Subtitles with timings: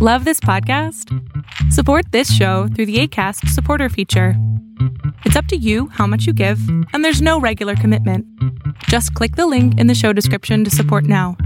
[0.00, 1.12] Love this podcast?
[1.72, 4.34] Support this show through the Acast supporter feature.
[5.24, 6.60] It's up to you how much you give,
[6.92, 8.24] and there's no regular commitment.
[8.84, 11.36] Just click the link in the show description to support now.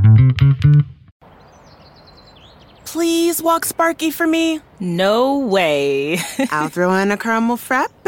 [2.84, 4.60] Please walk Sparky for me.
[4.78, 6.18] No way.
[6.50, 8.06] I'll throw in a caramel frappe.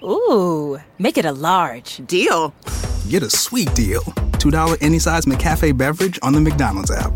[0.00, 2.06] Ooh, make it a large.
[2.06, 2.54] Deal.
[3.08, 4.02] Get a sweet deal.
[4.38, 7.12] $2 any size McCafe beverage on the McDonald's app.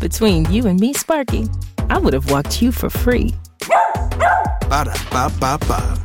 [0.00, 1.46] Between you and me, Sparky,
[1.90, 3.34] I would have walked you for free.
[4.68, 6.00] Ba da ba ba ba.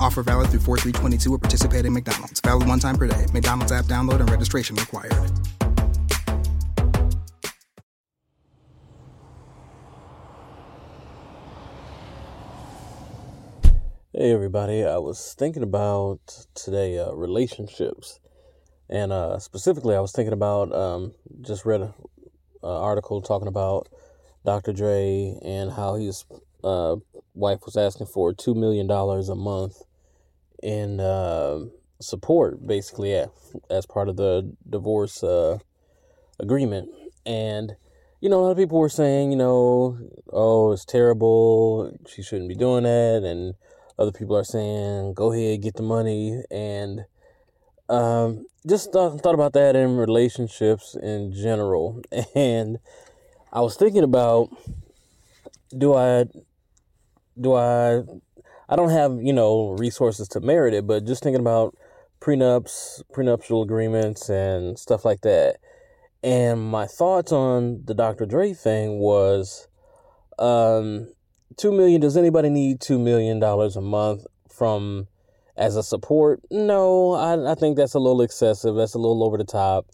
[0.00, 2.40] Offer valid through 4322 at participating McDonald's.
[2.40, 3.26] Valid one time per day.
[3.32, 5.12] McDonald's app download and registration required.
[14.12, 16.20] Hey everybody, I was thinking about
[16.54, 18.20] today uh, relationships,
[18.90, 21.94] and uh, specifically, I was thinking about um, just read an
[22.62, 23.88] article talking about
[24.44, 24.72] Dr.
[24.72, 26.24] Dre and how his
[26.64, 26.96] uh,
[27.34, 29.82] wife was asking for two million dollars a month
[30.62, 31.60] in uh,
[32.00, 33.14] support, basically
[33.70, 35.58] as part of the divorce uh,
[36.38, 36.88] agreement,
[37.24, 37.76] and
[38.20, 39.98] you know, a lot of people were saying, you know,
[40.30, 43.54] oh, it's terrible, she shouldn't be doing that, and
[43.98, 46.42] other people are saying, go ahead, get the money.
[46.50, 47.06] And
[47.88, 52.02] um, just thought, thought about that in relationships in general.
[52.34, 52.78] And
[53.52, 54.48] I was thinking about
[55.76, 56.26] do I,
[57.40, 58.02] do I,
[58.68, 61.76] I don't have, you know, resources to merit it, but just thinking about
[62.20, 65.56] prenups, prenuptial agreements, and stuff like that.
[66.22, 68.26] And my thoughts on the Dr.
[68.26, 69.68] Dre thing was,
[70.38, 71.08] um,
[71.56, 75.06] two million does anybody need two million dollars a month from
[75.56, 79.36] as a support no I, I think that's a little excessive that's a little over
[79.36, 79.86] the top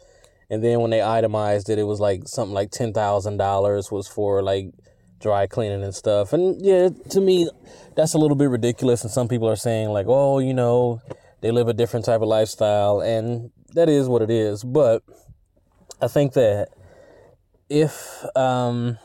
[0.51, 4.07] and then when they itemized it it was like something like ten thousand dollars was
[4.09, 4.71] for like
[5.19, 6.33] dry cleaning and stuff.
[6.33, 7.49] And yeah to me
[7.95, 11.01] that's a little bit ridiculous and some people are saying like oh you know
[11.41, 14.65] they live a different type of lifestyle and that is what it is.
[14.65, 15.03] But
[16.01, 16.69] i think that
[17.69, 18.99] if um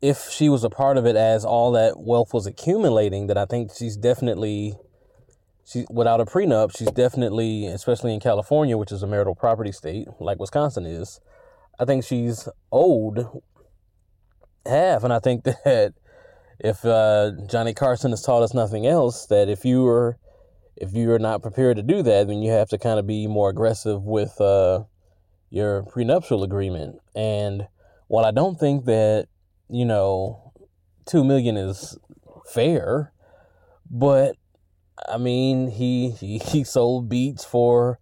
[0.00, 3.46] if she was a part of it as all that wealth was accumulating, then I
[3.46, 4.74] think she's definitely
[5.68, 10.08] she without a prenup, she's definitely, especially in California, which is a marital property state,
[10.18, 11.20] like Wisconsin is,
[11.78, 13.26] I think she's owed
[14.64, 15.04] half.
[15.04, 15.94] And I think that
[16.58, 20.18] if uh, Johnny Carson has taught us nothing else, that if you are
[20.76, 23.26] if you are not prepared to do that, then you have to kind of be
[23.26, 24.84] more aggressive with uh,
[25.50, 26.96] your prenuptial agreement.
[27.16, 27.66] And
[28.06, 29.26] while I don't think that
[29.68, 30.52] you know,
[31.04, 31.98] two million is
[32.46, 33.12] fair,
[33.90, 34.36] but
[35.08, 37.98] I mean, he, he he sold beats for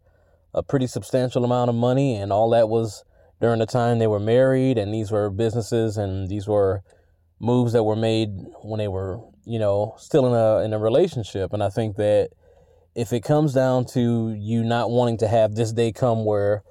[0.54, 3.04] a pretty substantial amount of money, and all that was
[3.40, 6.82] during the time they were married, and these were businesses, and these were
[7.38, 8.30] moves that were made
[8.62, 11.52] when they were, you know, still in a in a relationship.
[11.52, 12.30] And I think that
[12.94, 16.62] if it comes down to you not wanting to have this day come where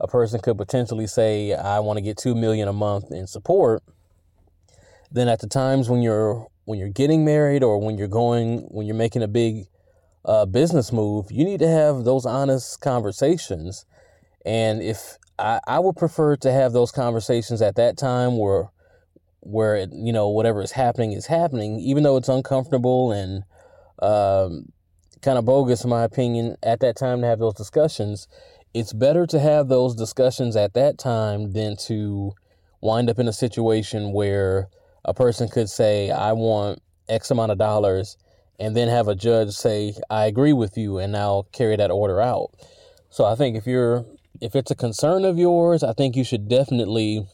[0.00, 3.82] a person could potentially say, "I want to get two million a month in support,"
[5.12, 8.86] then at the times when you're when you're getting married or when you're going when
[8.86, 9.66] you're making a big
[10.24, 13.84] uh, business move, you need to have those honest conversations.
[14.44, 18.70] And if I, I would prefer to have those conversations at that time where
[19.40, 23.44] where it, you know whatever is happening is happening, even though it's uncomfortable and
[24.00, 24.72] um,
[25.20, 26.56] kind of bogus in my opinion.
[26.62, 28.26] At that time to have those discussions,
[28.72, 32.32] it's better to have those discussions at that time than to
[32.80, 34.68] wind up in a situation where
[35.04, 38.16] a person could say, I want X amount of dollars,
[38.58, 42.20] and then have a judge say, I agree with you, and now carry that order
[42.20, 42.50] out.
[43.10, 44.04] So I think if you're
[44.40, 47.26] if it's a concern of yours, I think you should definitely,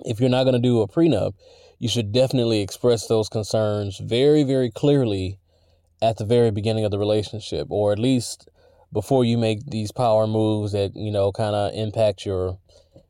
[0.00, 1.34] if you're not going to do a prenup,
[1.78, 5.38] you should definitely express those concerns very, very clearly
[6.00, 8.48] at the very beginning of the relationship, or at least
[8.92, 12.58] before you make these power moves that you know kind of impact your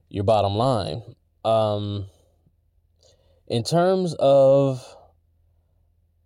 [0.08, 1.02] your bottom line.
[1.44, 2.06] Um,
[3.46, 4.96] in terms of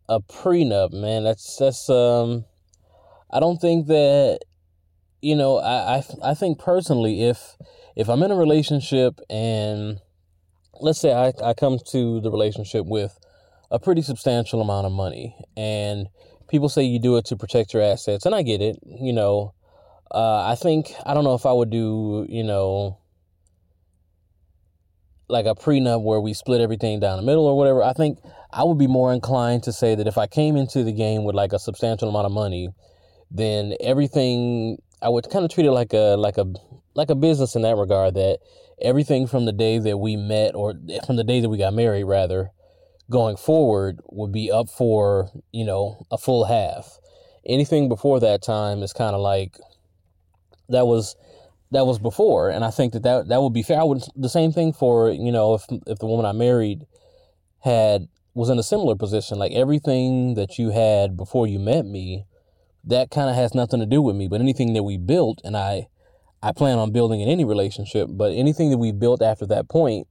[0.08, 2.44] a prenup, man, that's that's um
[3.30, 4.40] I don't think that
[5.22, 7.56] you know, I I I think personally if
[7.96, 10.00] if I'm in a relationship and
[10.80, 13.18] let's say I, I come to the relationship with
[13.70, 16.08] a pretty substantial amount of money and
[16.48, 19.54] people say you do it to protect your assets and I get it, you know.
[20.10, 22.98] Uh, I think I don't know if I would do, you know,
[25.28, 28.18] like a prenup where we split everything down the middle or whatever, I think
[28.54, 31.34] I would be more inclined to say that if I came into the game with
[31.34, 32.68] like a substantial amount of money,
[33.30, 36.46] then everything I would kind of treat it like a like a
[36.94, 38.38] like a business in that regard that
[38.80, 40.74] everything from the day that we met or
[41.04, 42.50] from the day that we got married rather
[43.10, 46.98] going forward would be up for you know a full half.
[47.44, 49.58] Anything before that time is kind of like
[50.68, 51.16] that was
[51.72, 53.80] that was before and i think that that, that would be fair.
[53.80, 56.86] I would the same thing for you know if if the woman i married
[57.58, 62.25] had was in a similar position like everything that you had before you met me
[62.84, 65.56] that kind of has nothing to do with me but anything that we built and
[65.56, 65.86] i
[66.42, 70.06] i plan on building in any relationship but anything that we built after that point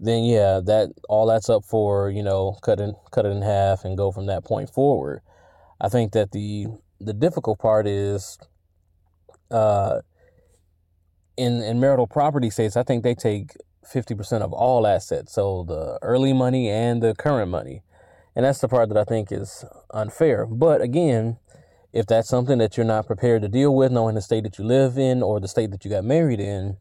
[0.00, 3.84] then yeah that all that's up for you know cut in cut it in half
[3.84, 5.20] and go from that point forward.
[5.80, 6.66] I think that the
[7.00, 8.38] the difficult part is
[9.50, 10.00] uh
[11.36, 13.52] in in marital property states i think they take
[13.92, 17.82] 50% of all assets so the early money and the current money.
[18.36, 20.46] And that's the part that i think is unfair.
[20.46, 21.38] But again
[21.92, 24.64] if that's something that you're not prepared to deal with knowing the state that you
[24.64, 26.76] live in or the state that you got married in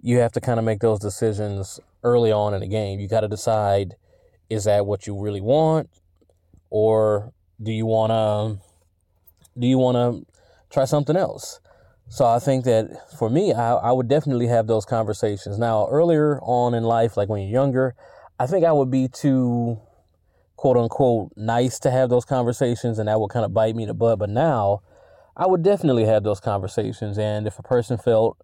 [0.00, 3.00] you have to kind of make those decisions early on in the game.
[3.00, 3.96] You got to decide
[4.48, 5.90] is that what you really want?
[6.70, 8.64] Or do you want to
[9.58, 10.32] do you want to
[10.70, 11.60] try something else
[12.08, 12.88] so I think that
[13.18, 15.58] for me, I, I would definitely have those conversations.
[15.58, 17.94] Now, earlier on in life, like when you're younger,
[18.38, 19.80] I think I would be too
[20.56, 23.88] quote unquote nice to have those conversations and that would kind of bite me in
[23.88, 24.18] the butt.
[24.18, 24.82] But now
[25.36, 27.18] I would definitely have those conversations.
[27.18, 28.38] And if a person felt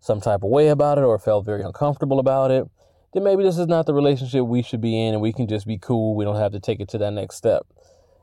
[0.00, 2.68] some type of way about it or felt very uncomfortable about it,
[3.12, 5.66] then maybe this is not the relationship we should be in and we can just
[5.66, 6.16] be cool.
[6.16, 7.64] We don't have to take it to that next step.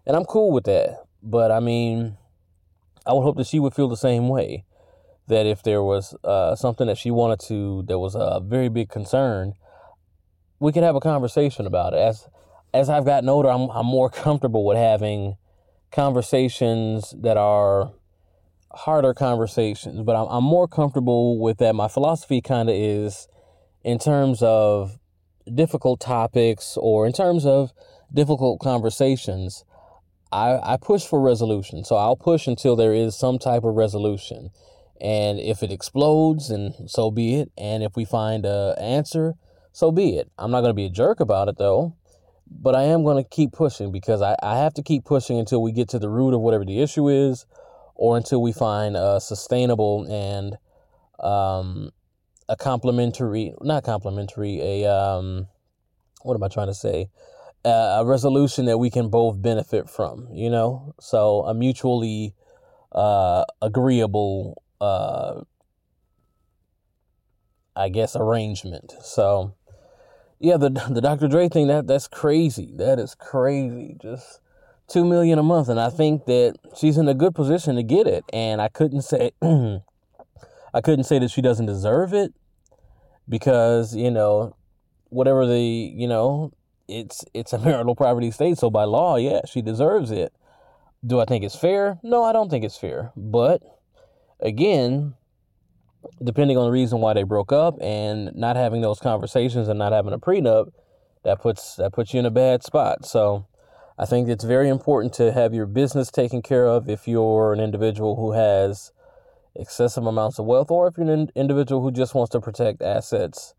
[0.05, 1.05] And I'm cool with that.
[1.23, 2.17] But I mean,
[3.05, 4.65] I would hope that she would feel the same way
[5.31, 8.89] that if there was uh, something that she wanted to, that was a very big
[8.89, 9.53] concern,
[10.59, 11.99] we could have a conversation about it.
[11.99, 12.27] As
[12.73, 15.37] as I've gotten older, I'm I'm more comfortable with having
[15.91, 17.93] conversations that are
[18.71, 21.75] harder conversations, but I'm I'm more comfortable with that.
[21.75, 23.29] My philosophy kind of is
[23.83, 24.99] in terms of
[25.53, 27.71] difficult topics or in terms of
[28.13, 29.63] difficult conversations.
[30.33, 31.83] I, I push for resolution.
[31.83, 34.51] So I'll push until there is some type of resolution.
[35.01, 37.51] And if it explodes, and so be it.
[37.57, 39.33] And if we find a answer,
[39.71, 40.31] so be it.
[40.37, 41.95] I'm not going to be a jerk about it though,
[42.49, 45.61] but I am going to keep pushing because I, I have to keep pushing until
[45.63, 47.45] we get to the root of whatever the issue is,
[47.95, 50.57] or until we find a sustainable and
[51.19, 51.91] um,
[52.47, 55.47] a complementary, not complementary, a um,
[56.23, 57.09] what am I trying to say?
[57.63, 60.95] Uh, a resolution that we can both benefit from, you know?
[60.99, 62.33] So a mutually
[62.91, 65.43] uh, agreeable uh,
[67.75, 68.93] I guess arrangement.
[69.01, 69.53] So
[70.39, 71.27] yeah, the the Dr.
[71.27, 72.73] Dre thing that that's crazy.
[72.75, 73.95] That is crazy.
[74.01, 74.41] Just
[74.87, 78.07] two million a month, and I think that she's in a good position to get
[78.07, 78.25] it.
[78.33, 82.33] And I couldn't say I couldn't say that she doesn't deserve it
[83.29, 84.55] because you know
[85.09, 86.51] whatever the you know
[86.87, 90.33] it's it's a marital property state, so by law, yeah, she deserves it.
[91.05, 91.99] Do I think it's fair?
[92.03, 93.63] No, I don't think it's fair, but
[94.41, 95.15] again,
[96.23, 99.91] depending on the reason why they broke up and not having those conversations and not
[99.91, 100.71] having a prenup,
[101.23, 103.05] that puts that puts you in a bad spot.
[103.05, 103.45] So
[103.97, 107.59] I think it's very important to have your business taken care of if you're an
[107.59, 108.91] individual who has
[109.55, 113.53] excessive amounts of wealth or if you're an individual who just wants to protect assets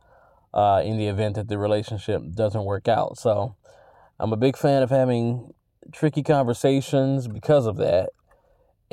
[0.54, 3.18] uh, in the event that the relationship doesn't work out.
[3.18, 3.54] So
[4.18, 5.54] I'm a big fan of having
[5.92, 8.10] tricky conversations because of that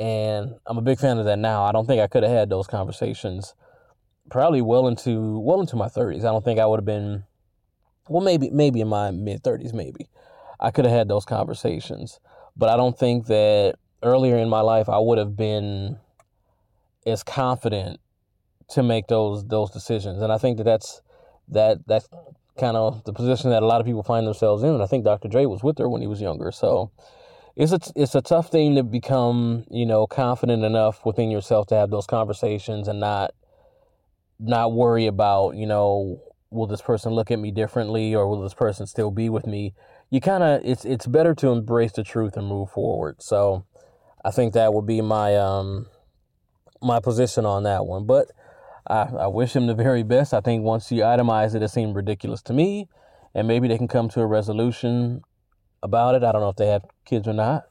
[0.00, 1.62] and I'm a big fan of that now.
[1.62, 3.54] I don't think I could have had those conversations
[4.30, 6.20] probably well into well into my 30s.
[6.20, 7.24] I don't think I would have been
[8.08, 10.08] well maybe maybe in my mid 30s maybe.
[10.58, 12.18] I could have had those conversations,
[12.56, 15.98] but I don't think that earlier in my life I would have been
[17.06, 18.00] as confident
[18.70, 20.22] to make those those decisions.
[20.22, 21.02] And I think that that's
[21.48, 22.08] that that's
[22.58, 24.70] kind of the position that a lot of people find themselves in.
[24.70, 25.28] And I think Dr.
[25.28, 26.52] Dre was with her when he was younger.
[26.52, 26.90] So
[27.60, 31.74] it's a it's a tough thing to become you know confident enough within yourself to
[31.74, 33.32] have those conversations and not
[34.38, 38.54] not worry about you know will this person look at me differently or will this
[38.54, 39.74] person still be with me?
[40.08, 43.22] You kind of it's it's better to embrace the truth and move forward.
[43.22, 43.66] So
[44.24, 45.86] i think that would be my um
[46.82, 48.06] my position on that one.
[48.06, 48.30] But
[48.88, 50.32] i i wish him the very best.
[50.32, 52.88] I think once you itemize it it seemed ridiculous to me.
[53.34, 55.22] And maybe they can come to a resolution
[55.82, 56.24] about it.
[56.24, 57.64] I don't know if they have kids or not,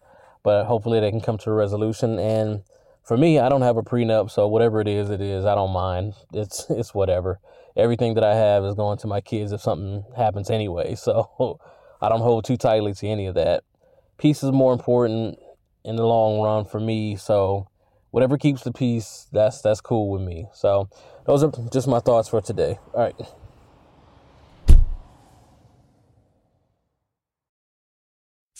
[0.43, 2.19] but hopefully they can come to a resolution.
[2.19, 2.63] And
[3.03, 5.45] for me, I don't have a prenup, so whatever it is, it is.
[5.45, 6.13] I don't mind.
[6.33, 7.39] It's it's whatever.
[7.75, 10.95] Everything that I have is going to my kids if something happens anyway.
[10.95, 11.59] So
[12.01, 13.63] I don't hold too tightly to any of that.
[14.17, 15.39] Peace is more important
[15.85, 17.15] in the long run for me.
[17.15, 17.67] So
[18.11, 20.47] whatever keeps the peace, that's that's cool with me.
[20.53, 20.89] So
[21.25, 22.79] those are just my thoughts for today.
[22.93, 23.15] All right.